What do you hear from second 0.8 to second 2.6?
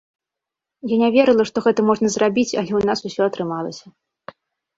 Я не верыла, што гэта можна зрабіць,